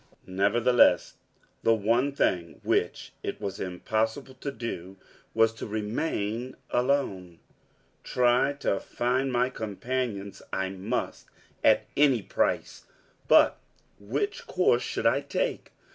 Nevertheless, 0.25 1.17
the 1.61 1.75
one 1.75 2.11
thing 2.11 2.59
which 2.63 3.13
it 3.21 3.39
was 3.39 3.59
impossible 3.59 4.33
to 4.33 4.51
do 4.51 4.97
was 5.35 5.53
to 5.53 5.67
remain 5.67 6.55
alone. 6.71 7.37
Try 8.03 8.53
to 8.61 8.79
find 8.79 9.31
my 9.31 9.51
companions 9.51 10.41
I 10.51 10.69
must, 10.71 11.27
at 11.63 11.85
any 11.95 12.23
price. 12.23 12.85
But 13.27 13.59
which 13.99 14.47
course 14.47 14.81
should 14.81 15.05
I 15.05 15.21
take? 15.21 15.71